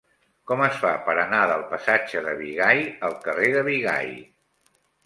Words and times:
Com 0.51 0.63
es 0.67 0.79
fa 0.85 0.93
per 1.09 1.15
anar 1.25 1.43
del 1.51 1.67
passatge 1.75 2.25
de 2.29 2.35
Bigai 2.43 2.85
al 3.11 3.17
carrer 3.29 3.55
de 3.61 3.65
Bigai? 3.71 4.15